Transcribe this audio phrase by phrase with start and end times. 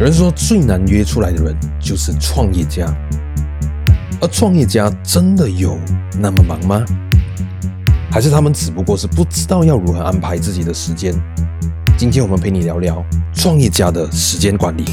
[0.00, 2.86] 有人说最难约出来的人就是创业家，
[4.18, 5.78] 而创业家真的有
[6.18, 6.82] 那么忙吗？
[8.10, 11.12] 还是他们只不过是不知道要如何安排自己的时间？
[11.98, 14.86] 今天我们陪你聊聊创业家的时间管理。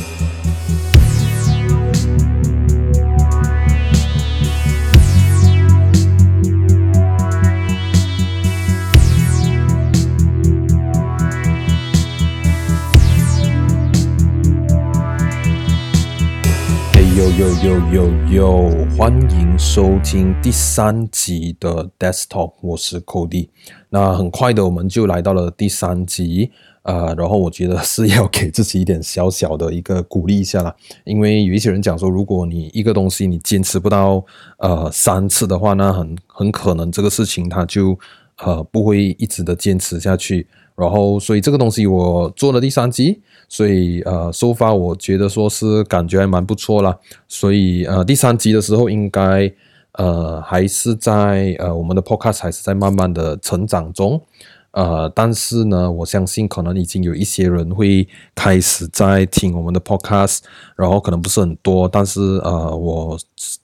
[17.31, 23.49] 有有有有，欢迎收听第三集的 Desktop，我是 Cody。
[23.90, 26.49] 那很快的，我们就来到了第三集，
[26.84, 30.73] 呃，然后我觉得是要给自己一点小小的一个鼓励一下啦，
[31.04, 34.23] 因为有一些人讲说，如果你一个东西你坚持不到
[34.59, 37.99] 呃三次的话，那很很可能这个事情它就
[38.38, 40.48] 呃不会一直的坚持下去。
[40.76, 43.20] 然后，所以这个东西我做了第三集，
[43.50, 46.96] 所以呃，so far 我觉得说是感觉还蛮不错啦。
[47.27, 49.52] 所以呃，第三集的时候应该
[49.93, 54.21] 呃还是在呃我们的 podcast 还是在慢慢的成长中，
[54.70, 60.41] 呃，但是呢，我相信可能已经有一些人会开始在听我们的 podcast，
[60.76, 63.18] 然后可能不是很多，但是呃，我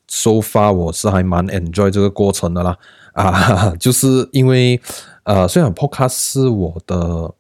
[0.08, 2.76] so far 我是还蛮 enjoy 这个过程的啦，
[3.22, 4.80] 啊，就是因为。
[5.26, 7.34] 呃，虽然 Podcast 是我的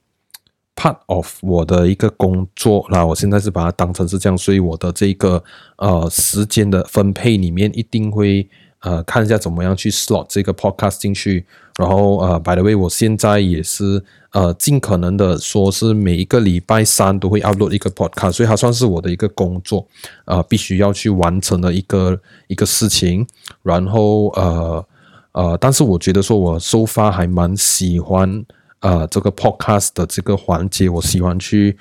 [0.73, 5.43] part of 我的一个工作，那我现在是把它当成是这样，所以我的这个
[5.75, 8.47] 呃时间的分配里面一定会
[8.83, 11.45] 呃看一下怎么样去 slot 这个 Podcast 进去。
[11.77, 14.01] 然后呃，by the way，我现在也是
[14.31, 19.85] 呃尽可能的说是每一个礼拜三都会 upload 一个 Podcast，所以它算是我的一个工作，
[20.23, 23.27] 呃，必须要去完成的一个一个事情。
[23.61, 24.85] 然后呃。
[25.33, 28.45] 呃，但是我觉得说，我 so far 还蛮喜欢
[28.79, 31.77] 呃这个 podcast 的这个环节，我喜欢去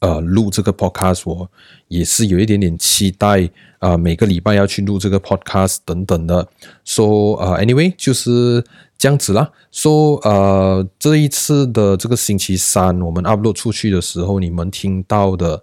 [0.00, 1.50] 呃录这个 podcast，我
[1.88, 3.44] 也是有一点点期待
[3.78, 6.48] 啊、呃，每个礼拜要去录这个 podcast 等等的。
[6.84, 8.64] So 呃，anyway 就是
[8.96, 9.50] 这样子啦。
[9.72, 15.62] So 呃，这一次的这个星期三我们 upload 出去的时候，你们听到的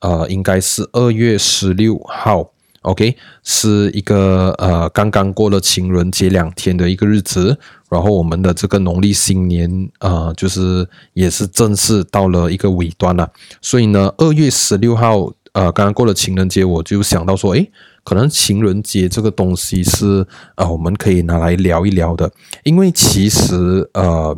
[0.00, 2.50] 呃应该是二月十六号。
[2.82, 7.56] OK，是一个呃刚刚过了情人节两天的一个日子，
[7.88, 17.70] 然后我们的这个农历新年呃就是也是正式到了一个尾端了，所以呢，二月十六号呃刚刚过了情人节，我就想到说，诶，
[18.02, 20.26] 可能情人节这个东西是
[20.56, 22.32] 呃我们可以拿来聊一聊的，
[22.64, 24.36] 因为其实呃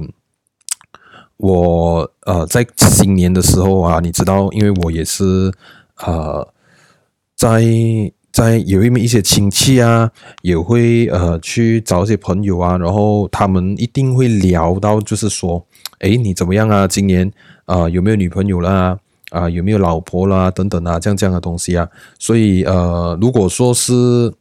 [1.38, 5.50] 我呃在新年的时候啊，你知道，因为我也是
[6.04, 6.46] 呃
[7.34, 7.64] 在。
[8.34, 10.10] 在有一面一些亲戚啊，
[10.42, 15.64] 也会呃去找一些朋友啊，然后他们一定会聊到，就是说，
[16.00, 16.88] 诶，你怎么样啊？
[16.88, 17.30] 今年
[17.64, 18.98] 啊、有没有女朋友啦？
[19.30, 20.50] 啊、呃、有没有老婆啦？
[20.50, 21.88] 等等啊，这样这样的东西啊。
[22.18, 24.32] 所以呃，如果说是。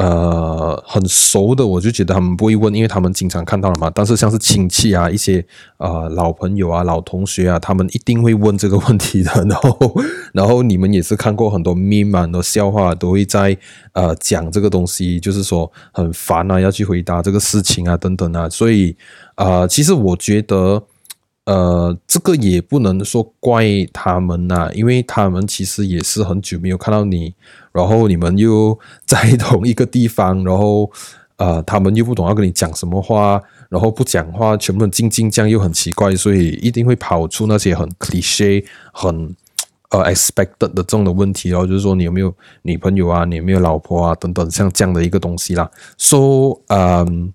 [0.00, 3.90] 呃，很熟的，我就觉得他们不会问，因为他们经常看到了嘛。
[3.94, 5.44] 但是像是亲戚啊，一些
[5.76, 9.30] 呃老朋友啊、老同学啊，他们一定会问这个问题的。
[9.44, 9.94] 然后，
[10.32, 13.54] 然后你们也是看过很多 meme 啊，很多笑话都会在
[13.92, 18.48] 呃讲这个东西，就是说很烦啊，要去回答这个事情啊，等等啊。
[18.48, 18.96] 所以、
[19.36, 20.82] 呃，其实我觉得。
[21.46, 27.34] 呃，这个也不能说怪他们呐、因为他们其实也是很久没有看到你，
[27.72, 30.90] 然后你们又在同一个地方，然后
[31.36, 39.34] 呃，他们又不懂要跟你讲什么话，然后不讲话，全部静静这样又很奇怪，所以一定会跑出那些很 cliche、很
[39.90, 45.70] 呃 expected 的这种的问题，然后就是说你有没有女朋友啊，你有没有老婆啊，等等，像这样的一个东西啦。
[45.96, 47.32] So，嗯。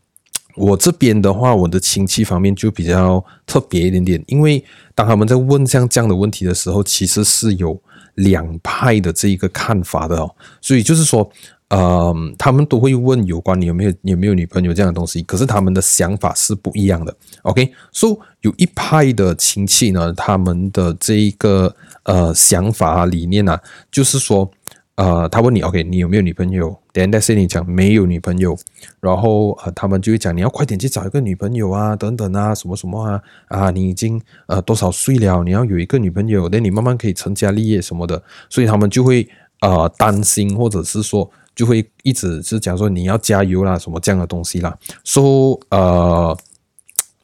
[0.58, 4.64] 我这边的话，我的亲戚方面就比较特别一点点，因为
[4.96, 7.80] 当他们在问像这样的问题的时候，其实是有
[8.16, 10.34] 两派的这一个看法的哦。
[10.62, 11.30] 所以就是说，
[11.68, 17.16] 呃，他们都会问有关你有没有有没有女朋友这样的东西，可是他们的想法是不一样的。
[17.44, 23.62] OK，所以有一派的亲戚呢，他们的这一个呃想法啊理念啊，
[23.92, 24.50] 就是说。
[24.96, 28.58] 呃，他问你，OK，你有没有女朋友？Then let's say 你讲没有女朋友，
[29.02, 35.44] 然后呃，他们就会讲你要快点去找一个女朋友啊，等等啊，什么什么啊，啊，你已经呃多少岁了？
[35.44, 39.28] 你要有一个女朋友，那你慢慢可以成家立业什么的，所以他们就会
[39.60, 44.78] 呃担心，或者是说就会一直是讲说你要加油啦，什么这样的东西啦。
[45.04, 46.38] 说、so, 呃，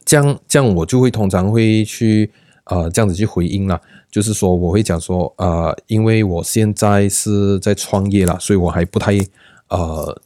[0.03, 2.29] 这样这样我就会通常会去。
[2.65, 9.17] 呃，这样子去回应啦，就是说我会讲说，呃，因为我现在是在创业啦，所以我还不太，
[9.69, 10.21] 呃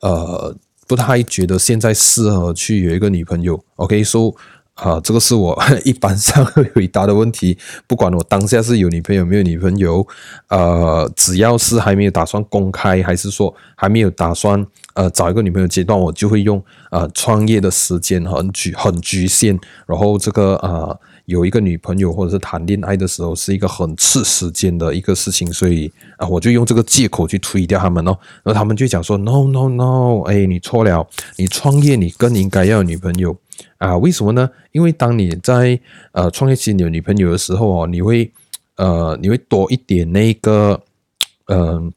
[0.00, 0.56] 呃，
[0.88, 3.62] 不太觉得现在适合去有一个女朋友。
[3.76, 4.32] OK，so，
[4.74, 7.56] 啊，这个是我 一般上会回答的问题。
[7.86, 10.06] 不管我当下是有女朋友没有女朋友，
[10.48, 28.16] 呃，只要是还没有打算公开，还是说还没有打算呃找一个女朋友阶段，我就会用呃创业的时间很局很局限，然后这个呃有一个女朋友或者是谈恋爱的时候是一个很吃时间的一个事情，所以啊、我就用这个借口去推掉他们哦。
[28.42, 33.36] 然后他们就讲说，no no no，哎，你错了，你创业你更应该要有女朋友。
[33.76, 34.48] 啊，为什么呢？
[34.72, 35.78] 因为当你在
[36.12, 38.32] 呃创业期你有女朋友的时候哦，你会
[38.76, 40.80] 呃你会多一点那个
[41.48, 41.92] 嗯、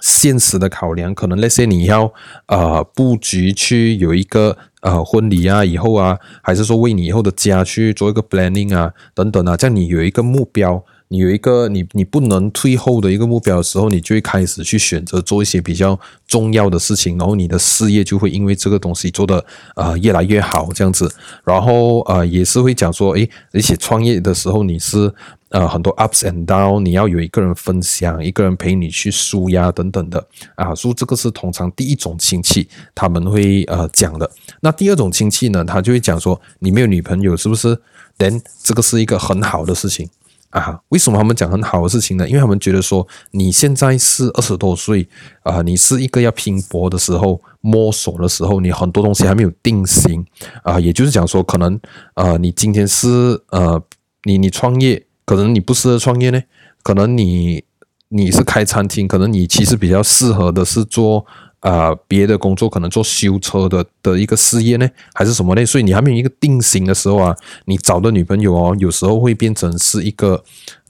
[0.00, 2.12] 现实的考量，可能那些你要
[2.46, 10.84] 呃布局去有一个呃婚礼啊以后啊，还是说为你以后的家去做一个 planning 啊等等啊，这样你有一个目标。
[11.08, 19.44] 你有一个你你不能退后的一个目标的时候，你就会开始去选择做一些比较重要的事情，然后你的事业就会因为这个东西做得
[19.76, 21.08] 呃越来越好这样子，
[21.44, 25.12] 然后呃也是会讲说，诶，而且创业的时候你是
[25.50, 30.26] 呃很多 ups and down，你要有一个人分享，一个人陪你去输压等等的
[30.56, 34.28] 啊，所以这个是通常第一种亲戚他们会呃讲的。
[34.60, 37.78] 那第二种亲戚呢，他就会讲说，你没有女朋友是不是
[38.18, 40.10] ？Then 这个是一个很好的事情。
[40.56, 42.26] 啊，为什么他们讲很好的事情呢？
[42.26, 45.06] 因为他们觉得说，你现在是二十多岁
[45.42, 50.24] 啊，你是一个要拼搏的时候，摸索的时候，你很多东西还没有定型
[50.62, 50.80] 啊。
[50.80, 51.78] 也就是讲说，可能
[52.14, 53.82] 呃，你今天是呃，
[54.24, 56.42] 你你创业，可能你不适合创业呢，
[56.82, 57.62] 可能你
[58.08, 61.26] 你是开餐厅，可能你其实比较适合的是做。
[61.60, 65.66] 啊、别的工作可能做修车的的一个事业呢，还是什么呢？
[65.66, 70.44] 所以你还没有一个定型的时候啊，你找的女朋友哦，有时候会变成是一个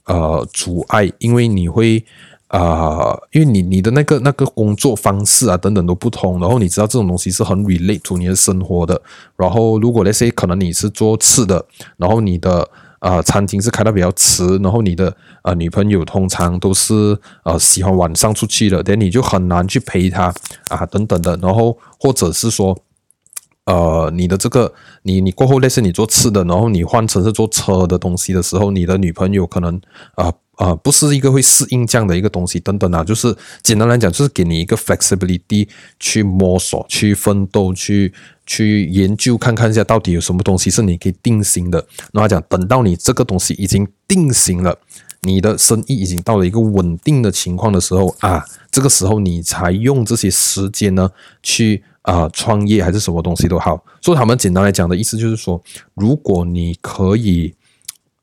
[0.05, 2.05] 呃阻碍，因为你会
[2.49, 9.01] 啊、因为你你的那个那个工作方式啊等等都不同，然后你知道这种东西是很 relate to 你的生活的。
[9.35, 11.65] 然后如果那些可能你是做吃的，
[11.97, 12.69] 然后你的。
[12.99, 20.33] 呃，餐厅是开的比较迟，然后你的呃女朋友通常都是呃喜欢晚上出去的，等你就很难去陪她
[20.69, 22.77] 啊等等的，然后或者是说，
[23.67, 24.73] 呃你的这个
[25.03, 29.79] 你你过后类似你做吃的，然后你换成是做车的东西的时候，你的女朋友可能
[30.15, 35.67] 啊啊、不是一个会适应这样的一个东西等等啊，就是简单来讲就是给你一个 flexibility
[35.99, 38.11] 去摸索、去奋斗、去。
[38.49, 41.85] 去研究看看一下，到底有什么东西是你可以定型的。
[42.13, 44.73] 然后讲，等到你这个东西已经定型了，
[45.23, 51.09] 你的生意已经到了一个稳定的情况的时候啊，这个时候你才用这些时间呢
[51.43, 53.83] 去啊、创业还是什么东西都好。
[54.01, 55.61] 所以他们简单来讲的意思就是说，
[55.93, 57.53] 如果你可以，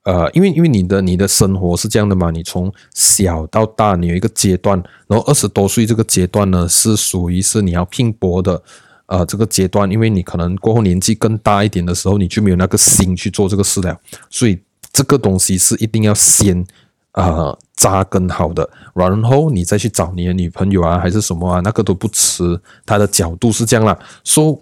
[0.04, 8.62] 呃，因为因为你的你的生活是这样的嘛，你从小到大你有一个阶段，然后二十多岁这个阶段呢是属于是你要拼搏的。
[9.06, 13.94] 呃，这个阶段，因为你可能过后年纪更大一点的时候，你就没有那个心去做这个事了。
[14.30, 14.58] 所以
[14.94, 16.66] 这个东西是一定要先
[17.14, 22.60] 呃扎根好的，然后你再去找你的女朋友啊，还是什么啊，那个都不迟。
[22.86, 24.60] 他的角度是这样啦，说、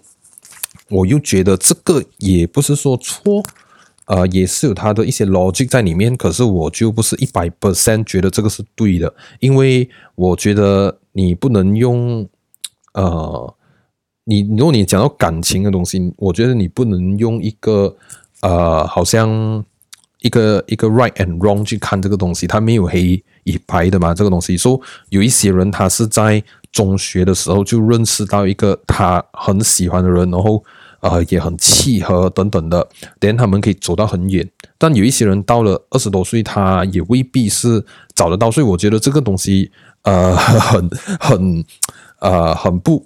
[0.89, 3.43] 我又觉得这个也不是说错，
[4.05, 6.15] 呃，也是有他的一些逻辑在里面。
[6.17, 12.27] 可是我就不是一百 percent 觉得这个是对的，因为我觉得你不能用
[12.93, 13.53] 呃。
[14.25, 17.93] 你如果你讲到感情的东西，我觉得你不能用一个
[18.39, 19.61] 呃，好像
[20.23, 24.13] 一个一个 right and wrong 去看这个东西，它没有黑与白的嘛。
[24.13, 24.79] 这个东西说
[25.09, 30.63] 有一些人他是在中学的时候就认识到一个他很喜欢的人，然后
[31.01, 32.87] 呃也很契合等等的，
[33.19, 34.49] 等他们可以走到很远。
[34.77, 38.49] 但有一些人到了二十多岁，他也未必是找得到。
[38.49, 39.69] 所以我觉得这个东西
[40.03, 40.89] 呃很
[41.19, 41.65] 很
[42.19, 43.05] 呃很不。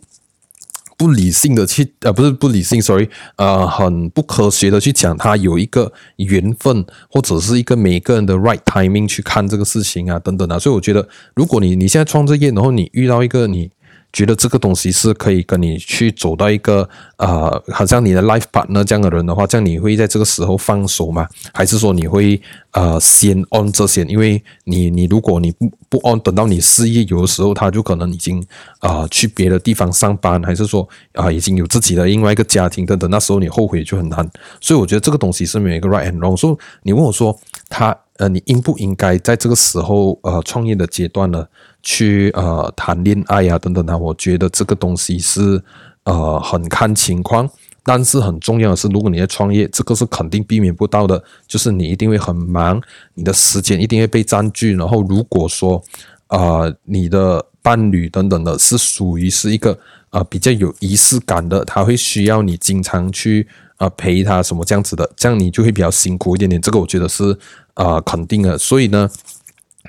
[0.97, 13.69] 不理性的去，呃，不是不理性，sorry，呃，很不科学的去讲，他有一个缘分，或者是一个每个人的 right timing 去看这个事情啊，等等啊，所以我觉得，如果你你现在创这业，然后你遇到一个你。
[14.17, 21.27] 觉得这个东西是可以跟你去走到一个呃，好像你的 life partner 这样的人的话，这样你会在这个时候放手吗？
[21.53, 24.03] 还是说你会呃先 on 这些？
[24.05, 28.41] 因为你你如果你不不 on，等到你事业有的时候，他就可能已经
[28.79, 34.27] 啊、呃、去别的地方上班，还是说啊、已经有自己的另外一个家庭等等，那时候你后悔就很难。
[34.59, 36.35] 所以我觉得这个东西是没有一个 right and wrong。
[36.35, 37.37] 所以你问我说
[37.69, 41.45] 他呃你应不应该在这个时候呃创业的阶段呢？
[41.89, 45.63] 去呃谈恋爱、啊、等等的，我觉得这个东西是
[46.03, 47.49] 呃很看情况，
[47.81, 52.81] 但是很重要的是，如果你在创业，这个是肯定避免不到的，就是你一定会很忙，
[53.13, 54.75] 你的时间一定会被占据。
[54.75, 55.81] 然后如果说
[56.27, 59.79] 呃你的伴侣等等的是属于是一个
[60.09, 66.61] 呃比较有仪式感的，他会需要你经常去呃陪他什么这样子的，这样你就会比较辛苦一点点。
[66.61, 67.37] 这个我觉得是
[67.75, 68.57] 呃肯定的。
[68.57, 69.09] 所以呢，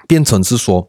[0.06, 0.88] 变成是说，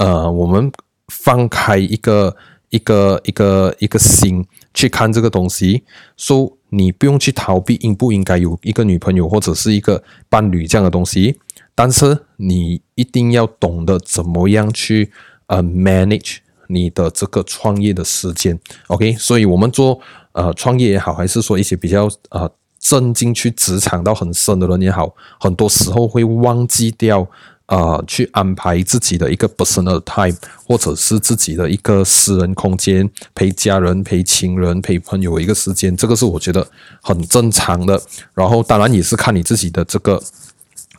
[0.00, 0.72] 呃，我们
[1.08, 2.34] 放开一个
[2.70, 5.84] 一个一个一个心去看这个东西，
[6.16, 11.38] 说、你不用去逃避应不应该有一个女朋友或者是一个伴侣这样的东西，
[11.74, 15.12] 但是你一定要懂得怎么样去
[15.48, 16.38] 呃 manage。
[16.72, 20.00] 你的这个创业的时间，OK，所以我们做
[20.32, 27.28] 呃创业也好，还是说一些比较呃正进去职场到很深的人也好，很多时候会忘记掉
[27.70, 30.36] 呃去安排自己的一个 personal time，
[30.66, 36.66] 或者是自己的一个私人空间，陪家人、陪亲人、陪朋友一个时间，这个是我觉得
[37.00, 37.98] 很正常的。
[38.34, 40.20] 然后当然也是看你自己的这个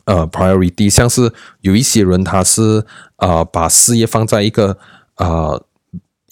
[0.05, 2.83] 呃 priority，像是有一些人他是
[3.17, 4.77] 呃把事业放在一个。
[5.17, 5.61] 呃，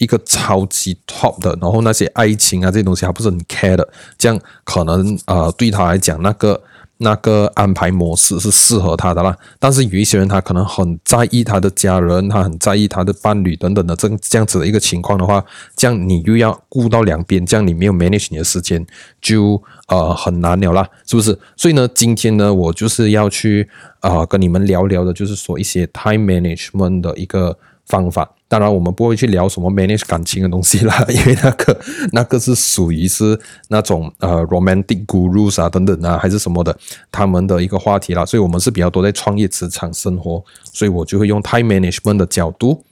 [0.00, 6.58] 一个超级 top 的，然后那些爱情啊这些东西还不是很 care 的，这样可能呃对他来讲那个
[6.96, 9.36] 那个安排模式是适合他的啦。
[9.58, 15.44] 但是有一些人他可能很在意他的家人，他很在意他的伴侣等等的这这样子的一个情况的话，
[15.76, 18.84] 这样你又要顾到两边，这样你没有 manage 你的时间
[19.20, 21.38] 就呃很难了啦，是不是？
[21.56, 23.68] 所以呢，今天呢我就是要去
[24.00, 27.58] 啊、呃、跟你们聊聊的，就是说一些 time management 的一个
[27.90, 28.26] 方法。
[28.48, 31.80] 当然，我们不会去聊什么 manage 感情的东西啦， 因为那个
[32.12, 36.76] 那个是属于是那种呃 romantic gurus 啊等等啊，还是什么的
[37.12, 38.24] 他们的一个话题啦。
[38.24, 40.42] 所以，我们是比较多在创业职场生活，
[40.72, 42.84] 所以我就会用 time management 的角度，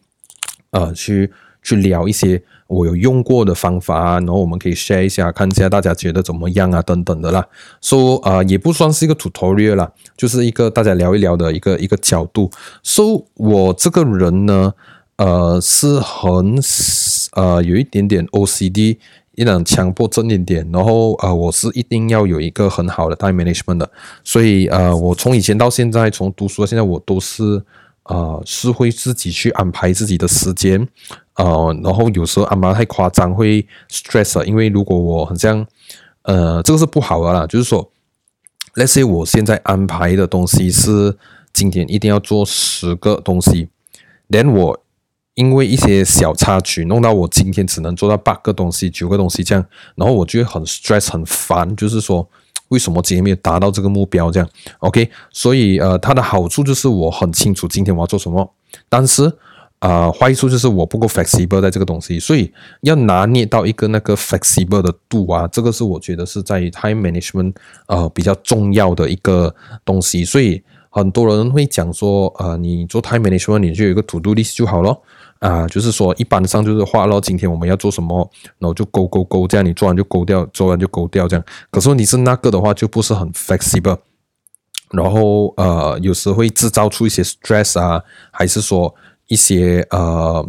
[0.71, 7.45] 呃，去去聊一些我有用过的方法啊，然后我们可以 share 一下，看一下大家觉得怎么样啊，等等的啦。
[7.83, 12.49] 说、so, 呃，也不算是一个 tutorial 啦，就是一个大家聊一聊的一个一个角度。
[12.85, 14.73] so, 我这个人呢。
[15.19, 16.61] 呃，是很
[17.33, 18.97] 呃有一点点 OCD，
[19.35, 23.91] 一点强迫症一点点，然后呃，我是一定要有一个很好的 time management 的，
[24.23, 27.61] 所以呃，我从以前到现在，从读书到现在，我都是
[28.05, 30.87] 呃是会自己去安排自己的时间，
[31.39, 35.67] 呃，然后有时候安排太夸张会 stress，因为如果我很像
[36.23, 37.91] 呃这个是不好的啦，就是说
[38.75, 41.17] ，let's say 我现在安排的东西是
[41.53, 43.71] 今天一定要做十个东西
[44.27, 44.81] 连我。
[45.35, 49.65] 因为一些小插曲，弄到我今天只能做到八个东西、九个东西这样，
[49.95, 52.29] 然后我就会很 stress、很烦，就是说
[52.71, 54.49] 为什么今天没有达到这个目标这样
[54.81, 58.53] ？OK，所以呃，它的好处就是我很清楚今天我要做什么，
[58.89, 59.33] 但是
[59.81, 67.55] 呃，坏处就是我不够 flexible 在这个东西，所以要拿捏到一个那个 flexible 的度啊，这个是我觉得是在 time management
[67.87, 69.55] 呃比较重要的一个
[69.85, 74.97] 东西，所以很多人会讲说，呃，你做 time management 你就有一个 to do list 就好了。
[75.39, 81.45] 啊，就是说，一般上就是画咯，今天我们要做什么，然后就勾勾勾，这样你做完就勾掉，做完就勾掉，这样。
[81.71, 83.99] 可是你是那个的话，就不是很 flexible，
[84.91, 88.93] 然后呃，有时会制造出一些 stress 啊，还是说
[89.29, 90.47] 一些呃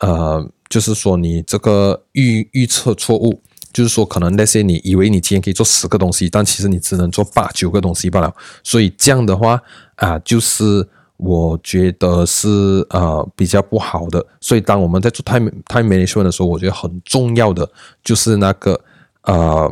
[0.00, 3.40] 呃，就是说你这个预预测错误，
[3.72, 8.34] 就是说可能那些你以为你今天可以做十个东西，但其实你只能做八九个东西罢了。
[8.62, 9.62] 所以这样的话
[9.94, 10.88] 啊，就是。
[11.18, 17.68] 我觉得是呃比较不好的，所以当我们在做 time time management 的时候，我觉得很重要的
[18.04, 18.80] 就是那个
[19.22, 19.68] 呃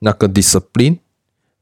[0.00, 0.98] 那个 discipline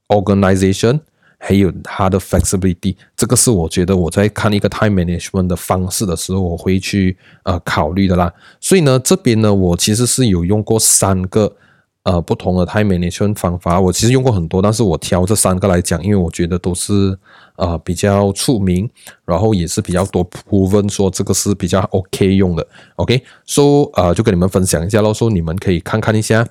[0.08, 0.98] organization
[1.42, 8.30] 还有它的 flexibility，这个是我觉得我在看一个 time management 的方式的时候，我会去呃考虑的啦。
[8.61, 11.56] 所以呢，这边呢，我其实是有用过三个。
[12.02, 17.16] 呃，不同的 time management 方法，我其实用过很多，但是我挑这三个来讲，因为我觉得都是
[17.56, 18.88] 呃比较出名，
[19.26, 22.66] 然后也是比较多部分说这个是比较 OK 用的
[22.97, 26.49] ，OK，so 呃就跟你们分享一下咯，说你们可以看看一下，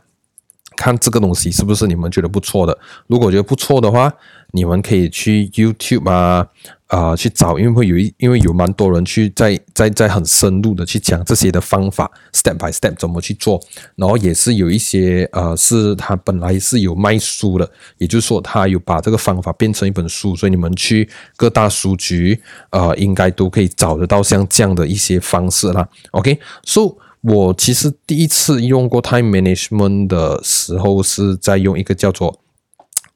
[0.79, 4.11] 看这个东西是不是你们觉得不错的，如果觉得不错的话，
[4.51, 6.47] 你们可以去 YouTube 啊。
[6.89, 13.61] 啊、去找，因为会有一，因为有蛮多人去在在在很深入的去讲这些的方法，step by step 怎么去做，
[13.95, 21.07] 然后也是有一些呃，是他本来是有卖书的，也就是说他有把这个方法变成一本书，所以你们去
[21.37, 25.87] 各大书局，呃，应该都可以找得到像这样的一些方式啦。
[26.09, 32.39] OK，so、我其实第一次用过 time management 的时候是在用一个叫做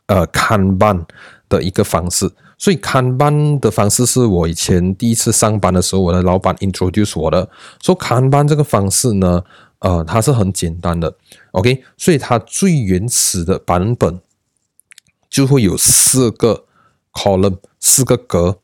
[0.07, 1.05] 呃 Kanban
[1.47, 2.31] 的一个方式。
[2.57, 7.49] 所以看班的方式是我以前第一次上班的时候，我的老板 introduce 我的。
[7.81, 9.43] 说看班这个方式呢，
[9.79, 11.13] 呃，它是很简单的
[11.51, 11.83] ，OK。
[11.97, 14.21] 所以它最原始的版本
[15.29, 16.65] 就会有四个
[17.11, 18.59] column，四个格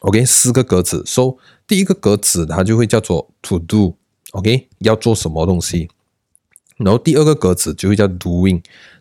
[0.00, 1.02] ，OK，四个格子。
[1.04, 3.96] So 第一个格子它就会叫做 to do
[4.32, 5.88] OK，要做什么东西。
[6.78, 8.54] 然后第二个格子就会叫 doing，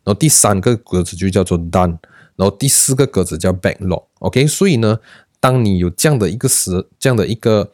[0.03, 1.97] 然后第三个格子就叫做 done，
[2.35, 4.03] 然后第四个格子叫 backlog。
[4.19, 4.99] OK，所以呢，
[5.39, 7.71] 当你有这样的一个时这样的一个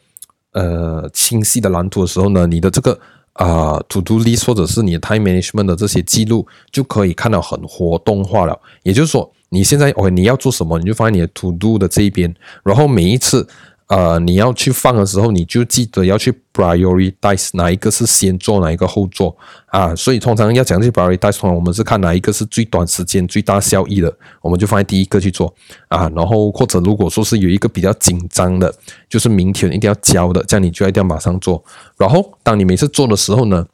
[0.52, 2.98] 呃清晰的蓝图的时候呢，你的这个
[3.32, 8.58] 啊、to do list 或者是你的 time management 的这些记录就可以看到很活动化了。
[8.84, 13.46] 也就是说，你现在 OK 你要做什么，你就放在你的 to do 的这一边，然后每一次。
[13.88, 19.34] 呃，你要去放的时候，你就记得要去 prioritize 哪一个是先做，哪一个后做
[19.68, 19.94] 啊。
[19.96, 25.54] 所以通常要讲去 prioritize，通常我们是看哪一个是最短时间、最大效益的，我们就放在第一个去做
[25.88, 26.06] 啊。
[26.14, 28.70] 然后或者如果说是有一个比较紧张的，
[29.08, 31.64] 就是明天一定要交的，这样你就一定要马上做。
[31.96, 33.66] 然后当你每次做的时候呢，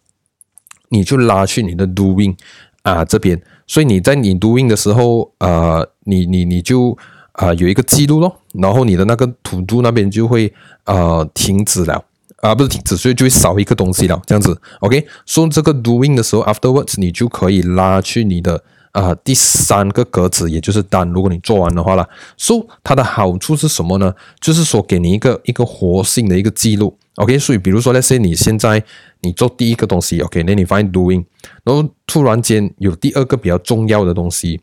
[0.90, 2.36] 你就拉去你的 doing
[2.82, 3.42] 啊这边。
[3.66, 6.96] 所以你在你 doing 的时候，呃，你你你就。
[7.34, 10.52] 啊、有一个记录咯，然后你的那个 to do 那边就会
[10.84, 12.04] 呃停止了
[12.40, 15.06] 啊、不是停止，所以就会少一个东西了，这样子，OK。
[15.24, 18.62] 说这个 doing 的时候，afterwards 你就可以拉去你的
[18.92, 21.08] 啊、第三个格子，也就是单。
[21.08, 24.14] 如果你做完的话了，so, 它的好处是什么呢？
[24.40, 27.38] 就是说给你一个一个活性的一个记录，OK。
[27.38, 28.84] 所以比如说，let's say 你现在
[29.22, 31.24] 你做第一个东西，OK，那你发现 doing，
[31.64, 34.60] 然后突然间有第二个比较重要的东西。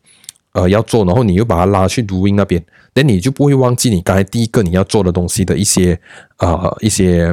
[0.52, 2.62] 呃，要做，然后你又把它拉去录音那边，
[2.94, 5.98] 那你就不会忘记你刚才第一个你要做的东西的一些
[6.38, 7.32] 呃一些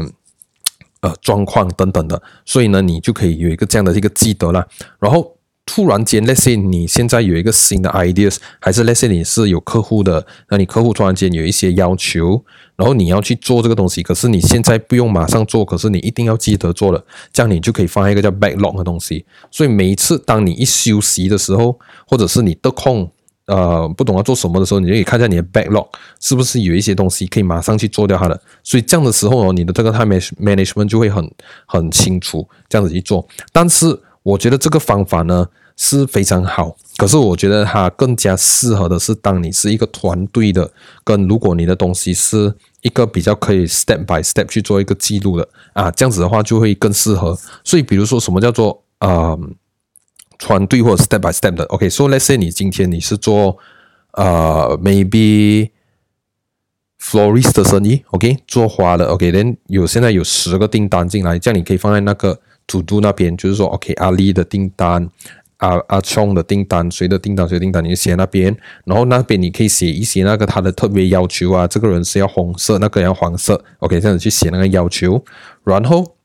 [1.02, 4.66] 呃状况等等的，所以呢，你就可以有一个这样的一个记得啦。
[5.00, 5.36] 然后
[5.72, 12.44] 突然间，let's say 你现在有一个新的 ideas，还是 let's say 你是有客户的，那你客户突然间有一些要求，
[12.76, 19.24] 然后你要去做这个东西，可是你现在不用马上做，可是你一定要记得做了，这样你就可以放一个叫 backlog 的东西。
[19.52, 23.10] 所以每一次当你一休息的时候，或者是你得空。
[23.46, 25.88] 呃，不懂要做什么的时候，你就可以看一下你的 backlog
[26.20, 28.40] 是不是有一些东西可以马上去做掉它的。
[28.64, 31.28] 所以这样的时候哦，你的这个 time management 就会很
[31.66, 33.28] 很清楚，这样子去做。
[33.52, 40.72] 但是我觉得这个方法呢是非常好，可是我觉得它更加适合的是当你是一个团队的，
[41.04, 47.38] 跟如果你的东西是一个比较可以 step by step 去做一个记录的啊，这样子的话就会更适合。
[47.64, 49.40] 所以比如说什么叫做呃。
[50.42, 53.58] 团队或者 step by step 的，OK，so let's say 你今天你是做
[54.14, 55.70] 呃 maybe
[56.98, 65.10] florist 的生意，OK，做花的，OK，then 有现在有十个订单进来，这样你可以放在那个 to do 那边，就是说 OK，阿丽的订单，
[65.58, 68.56] 阿阿聪的订单，谁的订单谁的订单，你就写那边，
[68.86, 75.22] 然后那边你可以写一些那个他的特别要求啊，这个人是要红色，那个要黄色，OK，这样子去写那个要求，
[75.66, 76.16] 然后。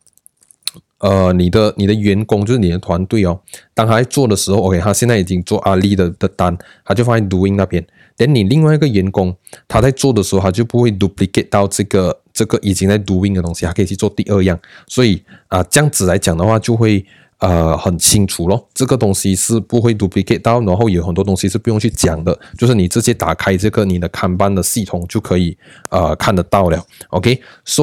[0.99, 3.39] 呃，你的你的员工就是你的团队哦。
[3.75, 7.85] 当他在做的时候，OK，他现在已经做阿丽的的单，他就放在 doing 那边。
[8.17, 14.59] 等你另外一个员工他在做的时候，他就不会 duplicate 到这个这个已经在 doing 的东西，他可以去做第二样。
[14.87, 17.05] 所以啊、这样子来讲的话，就会。
[17.39, 25.55] 呃，很清楚咯，这个东西是不会 duplicate 到，然后有很多东西是不用去讲的，就是你直接打开这个你的看板的系统就可以
[25.91, 26.83] 呃看得到了。
[27.09, 27.83] OK，so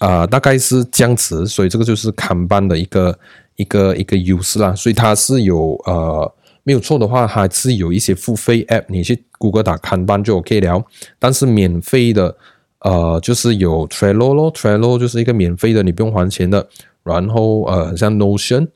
[0.00, 3.18] 呃大概是这样子，所以这个就是看板的一个
[3.56, 4.74] 一个一个优势啦。
[4.74, 6.34] 所以它是有呃
[6.68, 10.84] 没有错的话，还是有一些付费 app，你去谷歌打看板就 OK 了。
[11.18, 12.36] 但是免费的
[12.80, 16.68] 呃就是有 Trello 咯，Trello 就是一个免费的，你不用还钱的。
[17.02, 18.68] 然后呃像 Notion。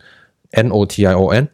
[0.54, 1.48] N O T I O N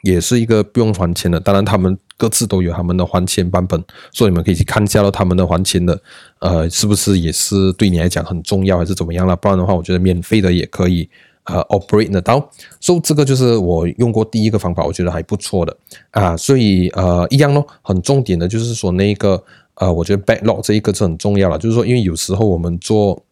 [0.00, 3.78] 也是一个不用还钱的，当然他们各自都有他们的还钱版本，
[4.12, 6.00] 所以你们可以去看一下他们的还钱的，
[6.38, 9.36] 呃，是不是也是对你来讲很重要，还是怎么样了？
[9.36, 11.06] 不然的话，我觉得免费的也可以
[11.44, 12.50] 呃 operate 得到。
[12.80, 15.76] 所以这个就是我用过第一个方法，我觉得还不错的
[16.10, 16.36] 啊。
[16.36, 19.42] 所以呃一样咯，很重点的就是说那个
[19.74, 23.22] 呃，我觉得 backlog 这一个是很重要了，就是说因为有时候我们做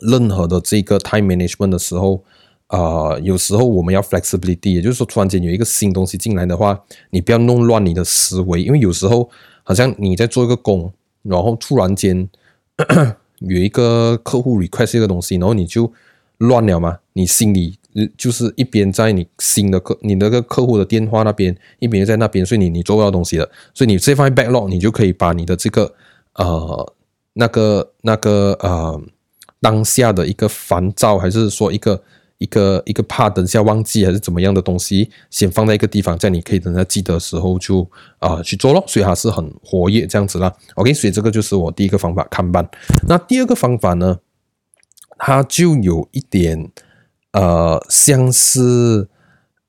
[0.00, 2.22] 任何的这个 time management 的时候。
[2.68, 9.28] 呃，有时候我们要 flexibility，也就是说，突然间有一个新东西进来的话，你不要弄乱你的思维，因为有时候
[9.62, 10.90] 好像你在做一个工，
[11.22, 12.26] 然后突然间
[13.40, 15.92] 有一个客户 request 一个东西，然后你就
[16.44, 17.78] 乱了嘛，你心里
[18.16, 25.94] 就是一边在你新的客，你那个客户的电话那边，一边在那边，所以你你做不到东西了，所以你这块 backlog，你就可以把你的这个
[26.34, 26.94] 呃
[27.34, 29.00] 那个那个呃
[29.60, 32.02] 当下的一个烦躁，还是说一个。
[32.38, 38.84] 一个一个怕等下忘记还是怎么样的东西，先放在一个地方，这样你可以等下记得的时候就啊、去做咯。
[38.88, 40.52] 所以还是很活跃这样子啦。
[40.74, 42.68] OK，所以这个就是我第一个方法看板。
[43.08, 44.18] 那第二个方法呢，
[45.26, 46.70] 它就有一点
[47.32, 49.08] 呃像是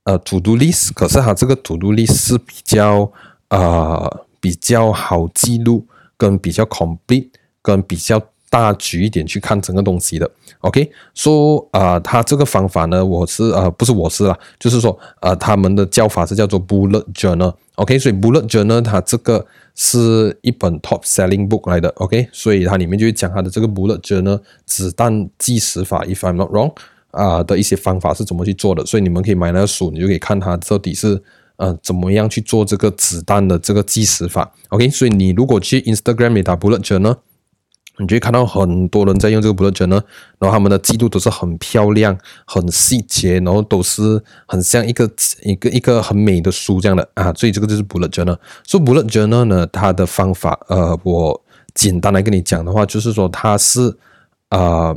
[0.04, 3.10] 呃 to do list，可是它这个 to do list 是比较、
[3.48, 5.88] 呃、比较好记录，
[6.18, 7.30] 跟比较 complete，
[7.62, 10.30] 跟比较大局一点去看整个东西的。
[10.60, 17.54] OK，说啊，他这个方法呢，我是呃，不是我是啦，就是说呃，他们的叫法是叫做 Bullet Journal。
[17.76, 21.90] OK，所以 Bullet Journal 它这个是一本 Top Selling Book 来的。
[21.98, 26.74] OK，所以它里面就会讲它的这个 Bullet Journal 子弹计时法，If I'm not wrong
[27.12, 28.86] 啊的一些方法是怎么去做的。
[28.86, 31.22] 所以你们可以买那个书，你就可以看它到底是
[31.58, 34.52] 呃怎么样去做这个子弹的这个计时法。
[34.70, 37.18] OK，所以你如果去 Instagram 里打 Bullet Journal。
[37.98, 40.02] 你就会看到很多人在用这个 bullet journal，
[40.40, 45.10] 然后他们的记录都是很漂亮、很细节，然后都是很像一个
[45.44, 48.38] 一个一个很美的书这样的啊，所以这个就是 bullet journal。
[48.66, 51.42] 所以 bullet journal 呢，它的方法，呃，我
[51.74, 53.98] 简单来跟你讲的话，就是说它是
[54.50, 54.96] 呃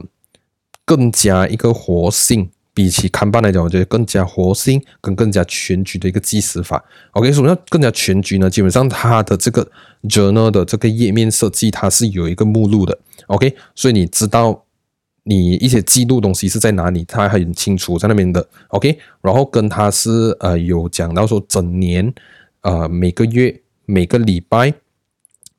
[0.84, 2.50] 更加一个活性。
[2.78, 6.80] 比起看板来讲，我觉得更加活性跟更加全局的一个计时法。
[7.10, 8.48] OK，什么叫更加全局呢？
[8.48, 9.68] 基本上它的这个
[10.04, 12.96] journal 的这个页面设计，它是有一个目录的。
[13.26, 14.64] OK，所以你知道
[15.24, 18.48] 你一些记录东西是在哪里，它很清楚在那边的。
[18.68, 22.14] OK，然后跟它是呃有讲到说整年
[22.60, 24.72] 呃每个月每个礼拜。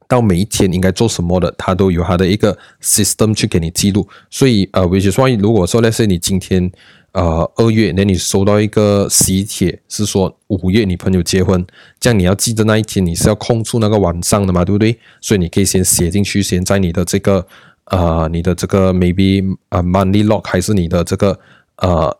[0.07, 4.07] 到每一天应该做什么的，它都有它的一个 system 去给你记录。
[4.31, 6.71] 所以呃，比如说，如果说那是你今天
[7.13, 11.65] 呃二月，那你收到一个喜帖，是说五月你朋友结婚，
[11.99, 14.97] 这样你要记得那一天你是要空出那个晚上的嘛，对不对？
[15.21, 17.45] 所以你可以先写进去，先在你的这个
[17.85, 21.39] 呃你的这个 maybe 啊 money log 还是你的这个
[21.77, 22.15] 呃。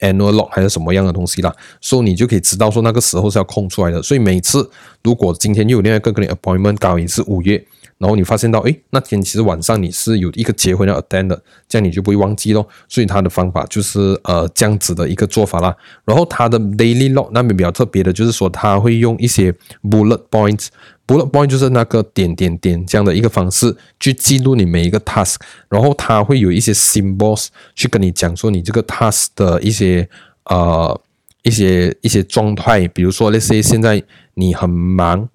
[0.00, 4.02] Annual log 还是什么样的东西啦，所以你就可以知道说那个时候是要空出来的。
[4.02, 4.68] 所以每次
[5.02, 7.64] 如果今天又有另外一个跟你 appointment 刚好也是五月，
[7.98, 12.66] 然后你发现到诶那天其实晚上你是有一个结婚要 attend 的，这样你就不会忘记咯。
[12.88, 15.74] 所以他的方法就是呃这样子的一个做法啦。
[16.04, 19.52] 然后他的 daily log 那边比较特别的就是说他会用一些
[19.82, 20.68] bullet points。
[21.06, 25.36] bullet point 就是那个点点点这样的一个方式去记录你每一个 task，
[25.68, 30.08] 然后它会有一些 symbols 去跟你讲说你这个 task 的一些
[30.44, 30.98] 呃
[31.42, 34.02] 一些一些状态，比如说那些现在
[34.32, 35.28] 你很忙，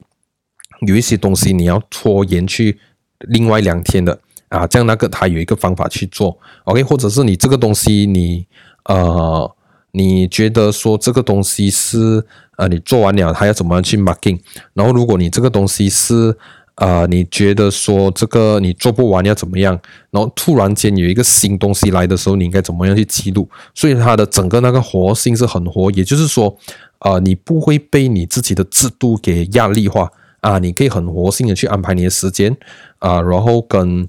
[0.87, 2.79] 有一些东西你要拖延去
[3.19, 8.45] 另外两天的啊，这样那个他有一个方法去做，OK，或者是你这个东西你
[8.85, 9.55] 呃。
[9.91, 12.23] 你觉得说这个东西是
[12.57, 14.39] 呃，你做完了，还要怎么样去 marking？
[14.75, 16.37] 然后如果你这个东西是
[16.75, 19.77] 呃，你觉得说这个你做不完要怎么样？
[20.11, 23.49] 然后突然间有一个新东西来的时候，你应该怎么样去记录？
[23.73, 26.55] 所以它的整个那个活性是很活，也就是说，
[26.99, 30.07] 呃，你不会被你自己的制度给压力化
[30.41, 32.55] 啊，你可以很活性的去安排你的时间
[32.99, 34.07] 啊，然后跟。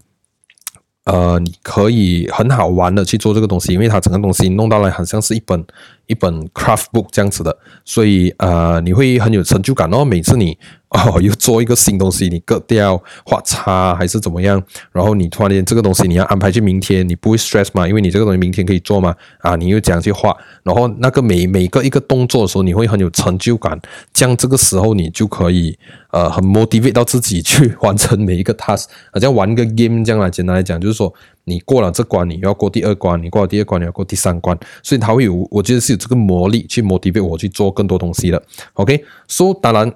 [1.05, 5.64] 呃，你可以很好玩的去做这个东西，因为它整个东西弄到了很像是一本
[6.11, 9.88] 一本 craft book 这样子的，所以呃，你会很有成就感。
[9.88, 10.59] 然后每次你
[10.90, 17.87] 哦又做一个新东西，你割掉画叉还是怎么样，然后你突然间这个东西你要安排去明天，你不会 stress 嘛？
[17.87, 19.14] 因为你这个东西明天可以做嘛？
[19.38, 23.81] 啊，你又这样去画，然后那个每每个一个动作的时候，你会很有成就感。
[24.12, 25.79] 这样这个时候你就可以
[26.11, 31.14] 呃很 motivate 到自己去 完成每一个 task，好像玩个 game 这样来简单来讲，就是说。
[31.51, 34.57] 你过了这关，你要过第二关；你过了第二关，你要过第三关。
[34.85, 38.41] 所以它会有，我觉得是有这个魔力去 motivate 我去做更多东西的。
[38.75, 39.93] OK，so 当然，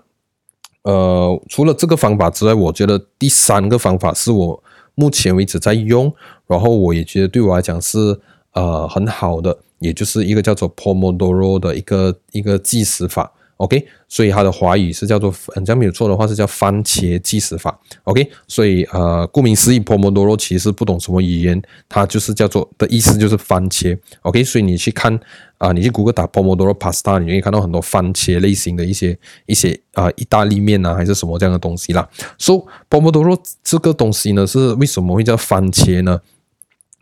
[0.83, 4.63] 呃，除了这个方法之外，我觉得第三个方法是我
[4.97, 6.13] 目前为止在用，
[6.49, 8.21] 然后我也觉得对我来讲是
[8.55, 13.33] 呃很好的，也就是一个叫做 Pomodoro 的一个一个计时法。
[13.59, 17.79] OK，所以它的华语是叫做，嗯，这样没有错的话是叫番茄计时法。
[18.03, 23.97] OK，所以呃，顾名思义，Pomodoro 其实不懂什么语言，它就是叫做的意思就是番茄。
[24.23, 25.19] OK，所以你去看
[25.59, 32.09] 啊、你去谷歌打 Pomodoro Pasta，你可以看到很多番茄类型的一些一些啊、意大利面啊，还是什么这样的东西啦。
[32.37, 36.21] So Pomodoro 这个东西呢，是为什么会叫番茄呢？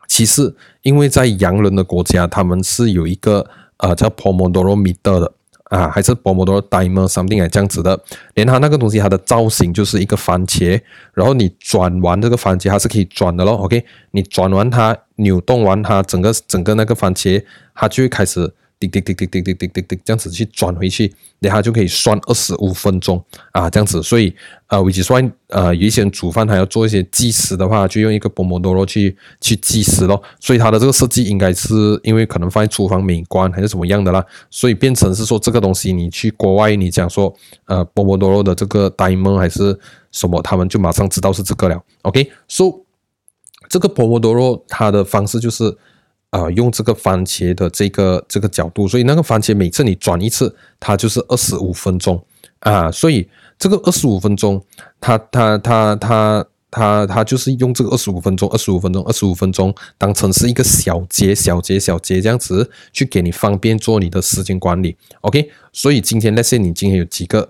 [0.07, 5.33] 其实因为在洋人的国家，他们是有一个呃叫 Pomodoro meter 的。
[5.73, 7.99] 啊，还是 Pomodoro Timer something 这样子的，
[8.35, 10.79] 连它那个东西，它的造型就是一个番茄，
[11.15, 13.55] 然后你转完这个番茄，它是可以转的咯。
[13.55, 17.43] OK，你转完它，扭动完它，整个整个那个番茄，
[17.75, 18.53] 它就会开始。
[18.89, 24.03] 滴滴滴滴滴滴滴滴滴，这样子去转回去，然后就可以算二十五分钟啊，这样子。
[24.03, 24.35] 所以
[24.69, 30.23] 呃，维基算呃，有一些人煮饭还要做一些计时的话，就用一个 Pomodoro 去去计时咯。
[30.41, 37.35] 所以它的这个设计应该是因为可能放在厨房美观还是什么样的啦，所以变成是说这个东西你去国外你讲说
[37.67, 39.79] 呃 Pomodoro 的这个 timer 还是
[40.11, 41.83] 什么，他们就马上知道是这个了。
[42.03, 42.65] OK，so
[43.69, 45.77] 这个 Pomodoro 它的方式就是。
[46.33, 52.19] 啊、用这个番茄的这个这个角度，所以那个番茄每次你转一次，它就是二十五分钟
[52.61, 52.91] 啊。
[52.91, 54.65] 所以这个二十五分钟，
[54.99, 64.97] 它它它它他他就是用这个二十五分钟、二十五分钟、二十五分钟当成是一个小节、小节、小节这样子去给你方便做你的时间管理。
[65.21, 67.47] OK，所以今天那些你今天有几个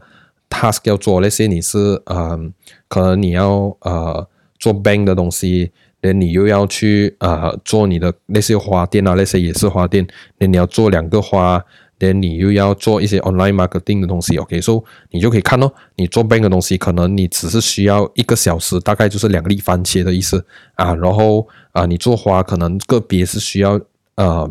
[0.51, 2.53] task 要做，那些你是嗯、呃，
[2.89, 5.71] 可能你要呃做 bank 的东西，
[6.03, 10.07] 连你又要去呃做你的那些花店啊，那些也是花店，
[10.39, 11.65] 连你要做两个花。
[11.99, 20.93] 连你又要做一些 online marketing 的东西，OK，所以你就可以看哦，你做 bank 的东西，可能你只是需要一个小时，大概就是两粒番茄的意思啊。
[20.97, 23.81] 然后啊，你做花可能个别是需要
[24.17, 24.51] 呃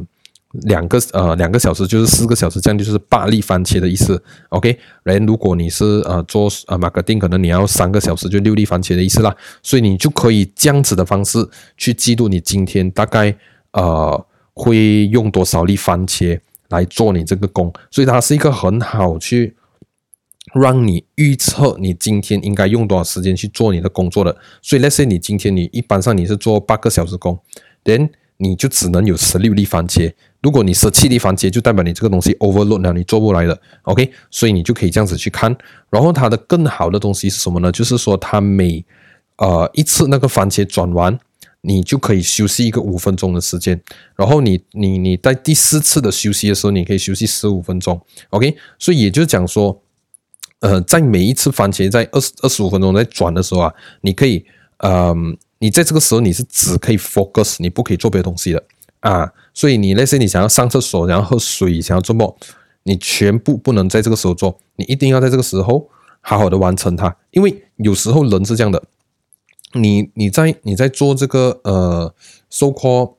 [0.53, 4.77] 两个呃两个小时，就是四个小时，这样就是八粒番茄的意思，OK。
[5.03, 9.35] 然如果你是呃做呃 marketing，可能你要三个小时就六粒番茄的意思啦。
[9.63, 13.35] 所以你就可以这样子的方式去记录你今天大概
[13.73, 16.39] 呃会用多少粒番茄。
[16.71, 19.53] 来做你这个工，所以它是一个很好去
[20.53, 24.33] 让你预测你今天应该用多少时间去做你的工作的。
[24.61, 27.37] 所以，let's say 你今天你一般上你是做八个小时工
[27.83, 28.09] 连
[28.41, 30.11] 你就只能有十六粒番茄。
[30.41, 33.61] 如果你十七粒番茄，就代表你这个东西 overload 了，你做不来的。
[33.83, 35.55] OK，所以你就可以这样子去看。
[35.89, 37.71] 然后它的更好的东西是什么呢？
[37.71, 38.83] 就是说它每
[39.37, 41.17] 呃一次那个番茄转完。
[41.63, 43.79] 你就可以休息一个五分钟的时间，
[44.15, 48.01] 然后你你你在第四次的休息的时候，你可以休息十五分钟
[48.31, 48.57] ，OK？
[48.79, 49.79] 所以也就是讲说，
[50.61, 54.43] 呃，在每一次番茄在二十二十五分钟在转的时候啊，你可以，
[54.79, 58.63] 嗯、你在这个时候你是只可以 focus，你不可以做别的东西的
[58.99, 59.31] 啊。
[59.53, 62.33] 所以你那些你想要上厕所，然后喝水，想要做梦，
[62.83, 65.87] 你全部不能在这个时候做，你一定要在这个时候
[66.19, 68.81] 好好的完成它，因为有时候人是这样的。
[69.73, 72.13] 你你在你在做这个呃
[72.49, 73.13] ，so call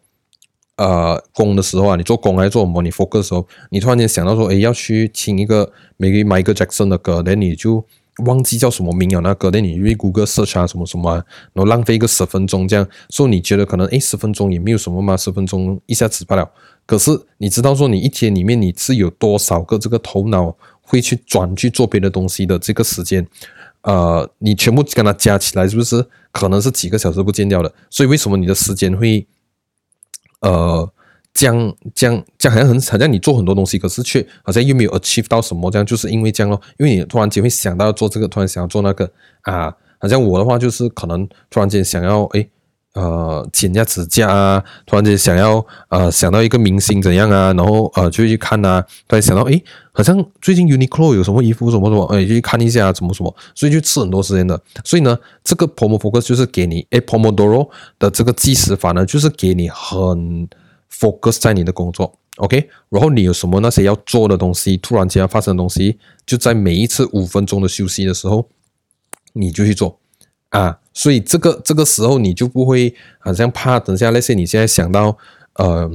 [0.76, 2.82] 呃工的时候啊，你做工还是做什么？
[2.82, 7.86] 你 focus 的时候，你突然间想到说，诶，要去听一个 maybe Michael Jackson 的歌，那你就
[8.24, 11.14] 忘记叫什么名了那个，那你去 Google search 啊什么什么，
[11.52, 16.50] 然后浪费一个十分钟这样，所以你觉得可能诶十分钟也没有什么嘛，十分钟一下子罢了。
[16.84, 23.26] 可是你知道说你一天里面你是有多少个这个头脑会去转去做别的东西的这个时间？
[23.82, 27.72] 呃，你全部跟它加起来，是不是可能是几个小时不见掉的？
[27.88, 29.26] 所以为什么你的时间会
[30.40, 30.92] 呃
[31.34, 35.70] 这样这样这样好像很好像你做很多东西，可是却好像又没有 achieve 到什么？
[35.70, 39.10] 这样就是因为这样咯，因为你突然间会想到要做这个，突然想要做那个
[39.42, 42.48] 啊，好像我的话就是可能突然间想要诶。
[42.94, 54.60] 呃，剪一下指甲啊，突然间想要呃想到一个明星怎样啊，然后呃就去看啊，突然想到诶，好像最近 Uniqlo 有什么衣服什么什么，诶就去看一下啊什么什么，所以就吃很多时间的。
[54.84, 60.46] 所以呢，这个 Pomo Focus 就是给你诶 Pomodoro 的这个计时法呢，就是给你很
[60.92, 68.48] focus 在你的工作，OK，然后你有什么那些要做的东西，突然间要发生的东西，就在每一次五分钟的休息的时候，
[69.32, 69.98] 你就去做。
[70.50, 75.16] 啊，所以这个这个时候你就不会好像怕等下那些你现在想到，
[75.54, 75.90] 呃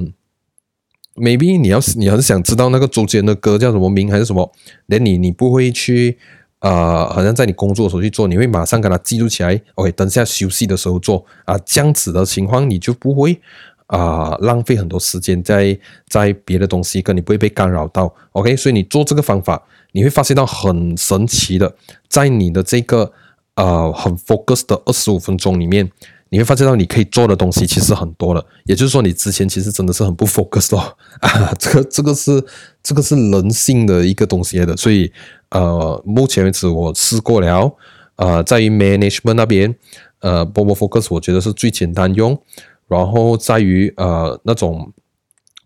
[1.13, 4.51] ，maybe 你要你很想知道那个周杰伦的歌叫什么名还是什么，
[4.87, 6.17] 连你你不会去
[6.61, 13.39] 呃，好像在你工作的时候去做，你会马上给它记录起来，OK，等下休息的时候做啊，这样子的情况你就不会
[13.87, 21.75] 啊、浪费很多时间在在别的东西，跟你不会被干扰到，OK，所以你做这个方法，你会发现到很神奇的，
[22.07, 23.11] 在你的这个。
[23.57, 25.91] 呃，很 focus 的二十五分钟里面，
[26.29, 28.45] 你会发现到你可以做的东西其实很多了。
[28.65, 30.95] 也就是说，你之前其实真的是很不 focus 哦。
[31.21, 32.45] 啊， 这个这个是
[32.83, 34.77] 这个是人性的一个东西来的。
[34.77, 35.11] 所以，
[35.49, 37.75] 呃，目前为止我试过了，
[38.17, 39.75] 呃，在于 management 那边，
[40.19, 42.39] 呃，Pomo Focus 我觉得是最简单用。
[42.87, 44.91] 然后在于呃那种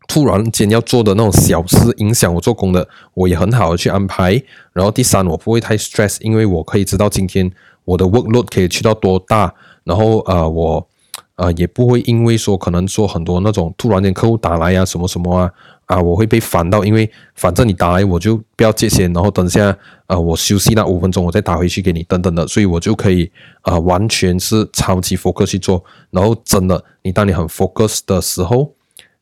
[0.08, 4.42] 突然间要做的那种小事影响我做工的，我也很好的去安排。
[4.74, 7.52] 然后第三，我不会太 stress，因为我可以知道今天。
[7.84, 10.88] 我的 workload 可以去到多大，然后呃，我
[11.36, 15.52] 呃也不会因为说可能说很多那种突然间客户打来呀、啊、什么什么啊
[15.91, 19.77] 啊，我会被烦到，因为反正你打来我就不要接先，然后等下
[20.08, 23.30] 呃我休息那五分钟我再打回去给你等等的，所以我就可以
[23.63, 28.73] 啊、完全是超级 focus 去做，然后真的你当你很 focus 的时候，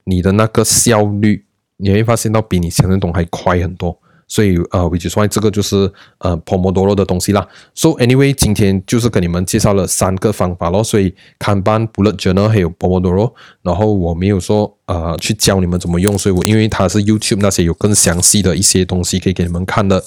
[0.04, 1.44] 你的那个效率
[1.78, 3.98] 你会发现到比你想象中还快很多。
[4.30, 7.46] 所以呃，which is why 这个就是呃 Pomodoro 的东西啦。
[7.74, 10.82] So anyway，今天就是跟你们介绍了三个方法咯。
[10.82, 20.04] 所以 Kanban、Bullet Journal 还有 Pomodoro，然后我没有说呃去教你们怎么用，所以我因为它是 YouTube 那些有更详细的一些东西可以给你们看的，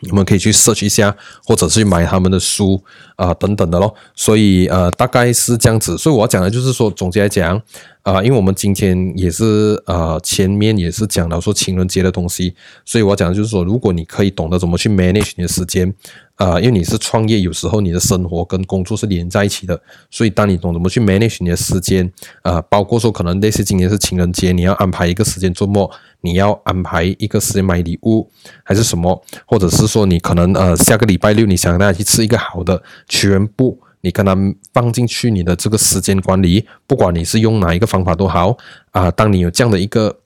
[0.00, 2.84] 你们可以去 search 一下，或者是去买他们的书
[3.18, 3.94] 啊、等等的咯。
[4.14, 5.98] 所以呃大概是这样子。
[5.98, 7.60] 所以我要讲的就是说，总结来讲。
[8.04, 15.94] 啊、因为我们今天也是呃前面也是讲到说情人节的东西，所以我讲的就是说，如果你可以懂得怎么去 manage 你的时间。
[16.36, 19.78] 啊、呃，因为你是创业，有时候你的生活跟工作是连在一起的，
[20.08, 22.06] 所以当你懂怎么去 manage 你的时间，
[22.42, 28.30] 啊、呃，包括说可能类似今年是情人节，你要安排一个时间周末，你要安排一个时间买礼物，
[28.62, 34.36] 还是什么，或者是说你可能呃下个礼拜六你想大家去吃一个好的，全部你跟他
[34.72, 38.56] 放进去你的这个时间管理，不管你是用哪一个方法都好，
[38.90, 40.16] 啊、当你有这样的一个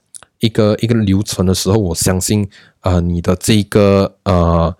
[0.40, 2.42] 一个一个流程的时候，我相信
[2.80, 4.74] 啊、呃，你的这个呃。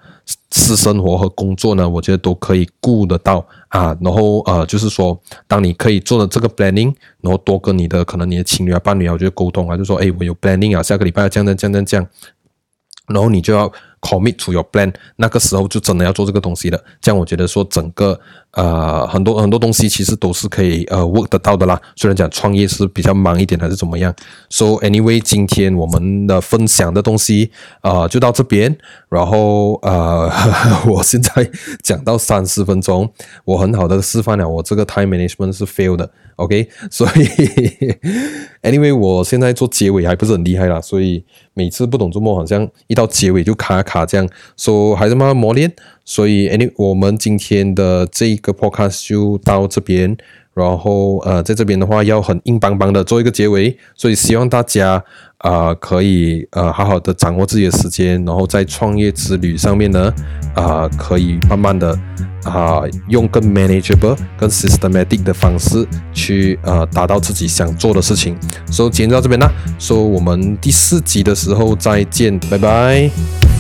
[0.51, 3.97] 私生活和工作呢，我觉得都可以顾得到啊。
[4.01, 12.07] 然后呃，就是说，当你可以做的这个 planning，然后多跟你的可能你的情侣啊、伴侣啊，我觉得沟通啊，就说，哎，我有 planning 啊，下个礼拜要这样这样这样这样，
[13.09, 13.71] 然后你就要。
[14.03, 16.85] Commit to your plan，那个时候就真的要做这个东西了。
[17.01, 18.21] 这样我觉得说整个
[18.53, 21.81] 呃很多很多东西其实都是可以呃 work 得到的啦。
[21.97, 24.15] 虽然讲创业是比较忙一点还是怎么样。
[24.51, 28.77] So anyway，今天我们的分享的东西啊、就到这边。
[29.09, 30.31] 然后呃
[30.87, 31.51] 我现在
[31.83, 33.11] 讲到三十分钟，
[33.45, 36.11] 我很好的示范了我这个 time management 是 fail 的。
[36.37, 37.23] OK， 所以
[38.63, 44.05] anyway 我现在做结尾还不是很厉害啦，所以每次不懂周末好像一到结尾就卡卡。
[44.05, 45.73] 这样说，还是慢慢磨练。
[46.05, 50.17] 所以，any 我们今天的这个 podcast 就到这边。
[50.55, 53.75] 然后，呃，在这边的话，要很硬邦邦的做一个结尾。
[53.95, 55.03] 所以，希望大家
[55.39, 60.13] 啊、可以呃，好好的掌握自己的时间，然后在创业之旅上面呢，
[60.55, 61.99] 啊、可以慢慢的
[62.45, 68.37] 啊、用更 manageable、更 systematic 的方式去呃，达到自己想做的事情。
[68.71, 69.51] 所以，今天到这边啦。
[69.79, 73.52] 所以我们第四集的时候再见，拜拜。